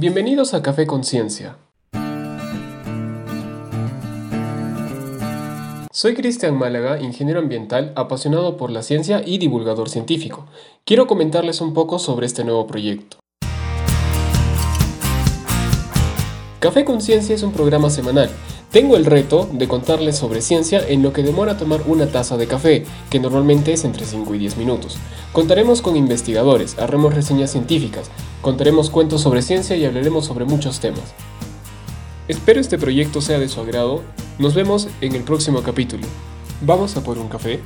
Bienvenidos 0.00 0.54
a 0.54 0.62
Café 0.62 0.86
Conciencia. 0.86 1.56
Soy 5.90 6.14
Cristian 6.14 6.56
Málaga, 6.56 7.00
ingeniero 7.00 7.40
ambiental, 7.40 7.92
apasionado 7.96 8.56
por 8.56 8.70
la 8.70 8.84
ciencia 8.84 9.24
y 9.26 9.38
divulgador 9.38 9.88
científico. 9.88 10.46
Quiero 10.84 11.08
comentarles 11.08 11.60
un 11.60 11.74
poco 11.74 11.98
sobre 11.98 12.26
este 12.26 12.44
nuevo 12.44 12.68
proyecto. 12.68 13.18
Café 16.60 16.84
Conciencia 16.84 17.36
es 17.36 17.44
un 17.44 17.52
programa 17.52 17.88
semanal. 17.88 18.28
Tengo 18.72 18.96
el 18.96 19.04
reto 19.04 19.48
de 19.52 19.68
contarles 19.68 20.16
sobre 20.16 20.42
ciencia 20.42 20.82
en 20.88 21.04
lo 21.04 21.12
que 21.12 21.22
demora 21.22 21.56
tomar 21.56 21.82
una 21.86 22.08
taza 22.08 22.36
de 22.36 22.48
café, 22.48 22.84
que 23.10 23.20
normalmente 23.20 23.72
es 23.72 23.84
entre 23.84 24.04
5 24.04 24.34
y 24.34 24.38
10 24.38 24.56
minutos. 24.56 24.98
Contaremos 25.32 25.82
con 25.82 25.96
investigadores, 25.96 26.76
haremos 26.80 27.14
reseñas 27.14 27.52
científicas, 27.52 28.10
contaremos 28.42 28.90
cuentos 28.90 29.20
sobre 29.20 29.42
ciencia 29.42 29.76
y 29.76 29.84
hablaremos 29.84 30.24
sobre 30.24 30.46
muchos 30.46 30.80
temas. 30.80 31.14
Espero 32.26 32.60
este 32.60 32.76
proyecto 32.76 33.20
sea 33.20 33.38
de 33.38 33.48
su 33.48 33.60
agrado. 33.60 34.02
Nos 34.40 34.54
vemos 34.54 34.88
en 35.00 35.14
el 35.14 35.22
próximo 35.22 35.62
capítulo. 35.62 36.08
¿Vamos 36.60 36.96
a 36.96 37.04
por 37.04 37.18
un 37.18 37.28
café? 37.28 37.60